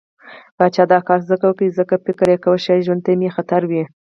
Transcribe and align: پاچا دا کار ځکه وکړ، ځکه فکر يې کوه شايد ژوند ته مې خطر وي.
پاچا 0.57 0.83
دا 0.91 0.99
کار 1.07 1.19
ځکه 1.29 1.45
وکړ، 1.49 1.69
ځکه 1.79 1.95
فکر 2.05 2.27
يې 2.33 2.37
کوه 2.43 2.59
شايد 2.65 2.85
ژوند 2.87 3.01
ته 3.05 3.11
مې 3.19 3.29
خطر 3.35 3.61
وي. 3.69 3.83